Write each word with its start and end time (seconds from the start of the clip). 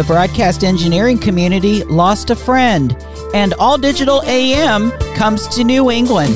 The 0.00 0.06
broadcast 0.06 0.64
engineering 0.64 1.18
community 1.18 1.84
lost 1.84 2.30
a 2.30 2.34
friend, 2.34 2.96
and 3.34 3.52
All 3.58 3.76
Digital 3.76 4.22
AM 4.22 4.92
comes 5.14 5.46
to 5.48 5.62
New 5.62 5.90
England. 5.90 6.34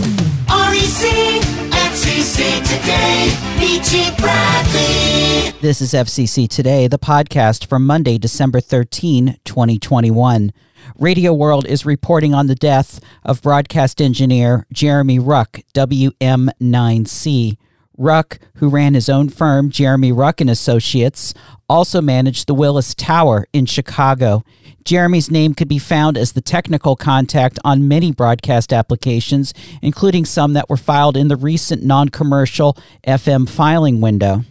REC, 0.50 1.40
FCC 1.72 2.60
Today, 2.60 3.32
BG 3.56 4.14
Bradley. 4.18 5.58
This 5.62 5.80
is 5.80 5.94
FCC 5.94 6.46
Today, 6.46 6.88
the 6.88 6.98
podcast 6.98 7.64
from 7.64 7.86
Monday, 7.86 8.18
December 8.18 8.60
13, 8.60 9.38
2021. 9.46 10.52
Radio 10.98 11.32
World 11.32 11.64
is 11.66 11.86
reporting 11.86 12.34
on 12.34 12.48
the 12.48 12.54
death 12.54 13.00
of 13.22 13.40
broadcast 13.40 13.98
engineer 13.98 14.66
Jeremy 14.74 15.18
Ruck, 15.18 15.60
WM9C. 15.72 17.56
Ruck, 17.96 18.38
who 18.56 18.68
ran 18.68 18.94
his 18.94 19.08
own 19.08 19.28
firm, 19.28 19.70
Jeremy 19.70 20.12
Ruck 20.12 20.40
and 20.40 20.50
Associates, 20.50 21.32
also 21.68 22.00
managed 22.00 22.46
the 22.46 22.54
Willis 22.54 22.94
Tower 22.94 23.46
in 23.52 23.66
Chicago. 23.66 24.44
Jeremy's 24.84 25.30
name 25.30 25.54
could 25.54 25.68
be 25.68 25.78
found 25.78 26.18
as 26.18 26.32
the 26.32 26.40
technical 26.40 26.96
contact 26.96 27.58
on 27.64 27.88
many 27.88 28.12
broadcast 28.12 28.72
applications, 28.72 29.54
including 29.80 30.24
some 30.24 30.52
that 30.52 30.68
were 30.68 30.76
filed 30.76 31.16
in 31.16 31.28
the 31.28 31.36
recent 31.36 31.82
non 31.82 32.08
commercial 32.10 32.76
FM 33.06 33.48
filing 33.48 34.00
window. 34.00 34.44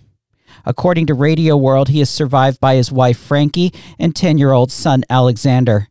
According 0.65 1.07
to 1.07 1.13
Radio 1.13 1.57
World, 1.57 1.89
he 1.89 2.01
is 2.01 2.09
survived 2.09 2.59
by 2.59 2.75
his 2.75 2.91
wife 2.91 3.17
Frankie 3.17 3.73
and 3.99 4.15
10 4.15 4.37
year 4.37 4.51
old 4.51 4.71
son 4.71 5.03
Alexander. 5.09 5.87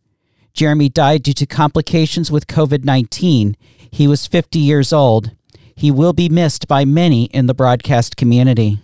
Jeremy 0.54 0.88
died 0.88 1.22
due 1.22 1.32
to 1.34 1.46
complications 1.46 2.30
with 2.30 2.46
COVID 2.46 2.84
19. 2.84 3.56
He 3.90 4.08
was 4.08 4.26
50 4.26 4.58
years 4.58 4.92
old. 4.92 5.32
He 5.76 5.90
will 5.90 6.12
be 6.12 6.28
missed 6.28 6.68
by 6.68 6.84
many 6.84 7.24
in 7.24 7.46
the 7.46 7.54
broadcast 7.54 8.16
community. 8.16 8.78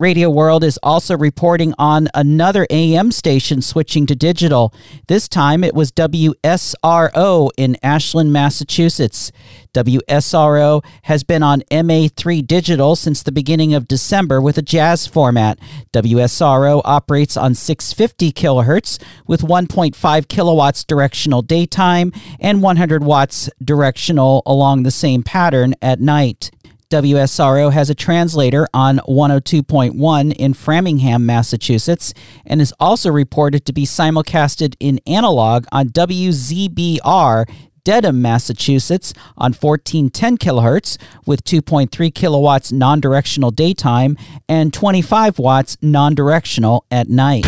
Radio 0.00 0.30
World 0.30 0.64
is 0.64 0.78
also 0.82 1.14
reporting 1.14 1.74
on 1.78 2.08
another 2.14 2.66
AM 2.70 3.12
station 3.12 3.60
switching 3.60 4.06
to 4.06 4.16
digital. 4.16 4.72
This 5.08 5.28
time 5.28 5.62
it 5.62 5.74
was 5.74 5.92
WSRO 5.92 7.50
in 7.58 7.76
Ashland, 7.82 8.32
Massachusetts. 8.32 9.30
WSRO 9.74 10.82
has 11.02 11.22
been 11.22 11.42
on 11.42 11.60
MA3 11.70 12.46
digital 12.46 12.96
since 12.96 13.22
the 13.22 13.30
beginning 13.30 13.74
of 13.74 13.86
December 13.86 14.40
with 14.40 14.56
a 14.56 14.62
jazz 14.62 15.06
format. 15.06 15.58
WSRO 15.92 16.80
operates 16.86 17.36
on 17.36 17.54
650 17.54 18.32
kilohertz 18.32 18.98
with 19.26 19.42
1.5 19.42 20.28
kilowatts 20.28 20.82
directional 20.82 21.42
daytime 21.42 22.10
and 22.40 22.62
100 22.62 23.04
watts 23.04 23.50
directional 23.62 24.42
along 24.46 24.82
the 24.82 24.90
same 24.90 25.22
pattern 25.22 25.74
at 25.82 26.00
night. 26.00 26.50
WSRO 26.90 27.72
has 27.72 27.88
a 27.88 27.94
translator 27.94 28.66
on 28.74 28.98
102.1 29.08 30.32
in 30.32 30.54
Framingham, 30.54 31.24
Massachusetts, 31.24 32.12
and 32.44 32.60
is 32.60 32.74
also 32.80 33.12
reported 33.12 33.64
to 33.66 33.72
be 33.72 33.84
simulcasted 33.86 34.74
in 34.80 34.98
analog 35.06 35.66
on 35.70 35.90
WZBR 35.90 37.48
Dedham, 37.84 38.20
Massachusetts 38.20 39.14
on 39.38 39.52
1410 39.52 40.36
kilohertz 40.36 40.98
with 41.26 41.44
2.3 41.44 42.12
kilowatts 42.14 42.72
non-directional 42.72 43.52
daytime 43.52 44.16
and 44.48 44.74
25 44.74 45.38
watts 45.38 45.78
non-directional 45.80 46.84
at 46.90 47.08
night. 47.08 47.46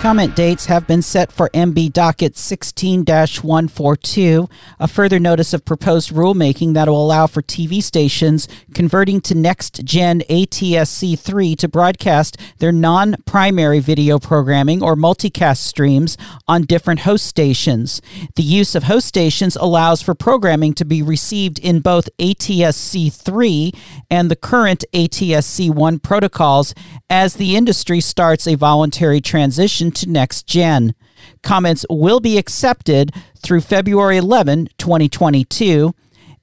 Comment 0.00 0.36
dates 0.36 0.66
have 0.66 0.86
been 0.86 1.00
set 1.00 1.32
for 1.32 1.48
MB 1.54 1.92
docket 1.92 2.36
16 2.36 3.02
142, 3.06 4.48
a 4.78 4.86
further 4.86 5.18
notice 5.18 5.54
of 5.54 5.64
proposed 5.64 6.10
rulemaking 6.10 6.74
that 6.74 6.86
will 6.86 7.04
allow 7.04 7.26
for 7.26 7.40
TV 7.42 7.82
stations 7.82 8.46
converting 8.74 9.22
to 9.22 9.34
next 9.34 9.82
gen 9.84 10.20
ATSC 10.28 11.18
3 11.18 11.56
to 11.56 11.66
broadcast 11.66 12.36
their 12.58 12.70
non 12.70 13.16
primary 13.24 13.80
video 13.80 14.18
programming 14.18 14.82
or 14.82 14.96
multicast 14.96 15.58
streams 15.64 16.18
on 16.46 16.62
different 16.62 17.00
host 17.00 17.26
stations. 17.26 18.02
The 18.36 18.42
use 18.42 18.74
of 18.74 18.84
host 18.84 19.08
stations 19.08 19.56
allows 19.56 20.02
for 20.02 20.14
programming 20.14 20.74
to 20.74 20.84
be 20.84 21.02
received 21.02 21.58
in 21.58 21.80
both 21.80 22.10
ATSC 22.18 23.12
3 23.12 23.72
and 24.10 24.30
the 24.30 24.36
current 24.36 24.84
ATSC 24.92 25.70
1 25.70 25.98
protocols 26.00 26.74
as 27.08 27.34
the 27.34 27.56
industry 27.56 28.00
starts 28.00 28.46
a 28.46 28.56
voluntary 28.56 29.22
transition 29.22 29.85
to 29.92 30.08
next 30.08 30.46
gen. 30.46 30.94
Comments 31.42 31.84
will 31.90 32.20
be 32.20 32.38
accepted 32.38 33.12
through 33.38 33.60
February 33.60 34.16
11, 34.16 34.68
2022, 34.78 35.94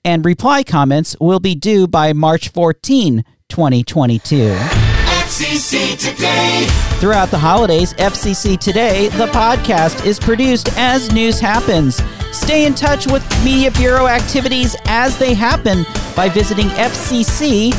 and 0.05 0.25
reply 0.25 0.63
comments 0.63 1.15
will 1.19 1.39
be 1.39 1.55
due 1.55 1.87
by 1.87 2.13
March 2.13 2.49
14, 2.49 3.23
2022. 3.49 4.82
FCC 5.23 5.97
Today. 5.97 6.67
Throughout 6.99 7.29
the 7.31 7.37
holidays, 7.37 7.93
FCC 7.93 8.59
Today, 8.59 9.07
the 9.07 9.27
podcast, 9.27 10.05
is 10.05 10.19
produced 10.19 10.77
as 10.77 11.13
news 11.13 11.39
happens. 11.39 12.03
Stay 12.33 12.65
in 12.65 12.75
touch 12.75 13.07
with 13.07 13.23
Media 13.41 13.71
Bureau 13.71 14.07
activities 14.07 14.75
as 14.85 15.17
they 15.17 15.33
happen 15.33 15.85
by 16.13 16.27
visiting 16.27 16.67
fcc.today. 16.67 17.71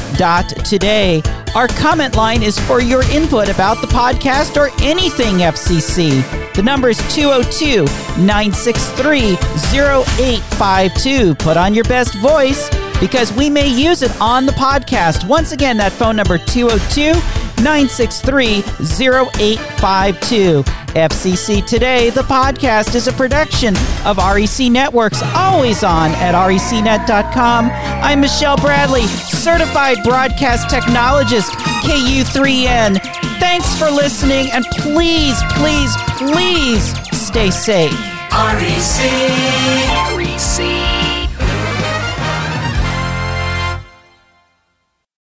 Our 1.54 1.68
comment 1.68 2.16
line 2.16 2.42
is 2.42 2.58
for 2.60 2.80
your 2.80 3.02
input 3.10 3.50
about 3.50 3.82
the 3.82 3.88
podcast 3.88 4.56
or 4.56 4.70
anything 4.82 5.36
FCC. 5.36 6.24
The 6.54 6.62
number 6.62 6.88
is 6.88 6.96
202 7.14 7.84
963 8.24 9.36
0852. 9.70 11.34
Put 11.34 11.58
on 11.58 11.74
your 11.74 11.84
best 11.84 12.14
voice 12.14 12.70
because 13.00 13.32
we 13.34 13.50
may 13.50 13.68
use 13.68 14.02
it 14.02 14.18
on 14.20 14.46
the 14.46 14.52
podcast. 14.52 15.28
Once 15.28 15.52
again, 15.52 15.76
that 15.76 15.92
phone 15.92 16.16
number 16.16 16.38
202 16.38 17.12
963 17.64 18.58
0852. 18.58 20.62
FCC 20.94 21.66
Today, 21.66 22.10
the 22.10 22.22
podcast, 22.22 22.94
is 22.94 23.08
a 23.08 23.12
production 23.14 23.74
of 24.04 24.18
REC 24.18 24.70
Networks, 24.70 25.22
always 25.34 25.82
on 25.82 26.12
at 26.12 26.34
recnet.com. 26.34 27.70
I'm 27.72 28.20
Michelle 28.20 28.56
Bradley, 28.58 29.02
certified 29.06 29.96
broadcast 30.04 30.68
technologist, 30.68 31.50
KU3N. 31.82 33.00
Thanks 33.40 33.76
for 33.76 33.90
listening, 33.90 34.52
and 34.52 34.64
please, 34.78 35.42
please, 35.54 35.96
please 36.18 36.94
stay 37.18 37.50
safe. 37.50 37.90
REC. 38.30 38.30
REC. 38.30 39.43